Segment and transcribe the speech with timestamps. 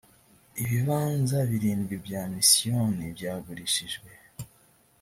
[0.63, 4.09] ibibanza birindwi bya misiyoni byagurishijwe.